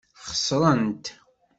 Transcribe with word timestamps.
Xeṣrent. 0.31 1.05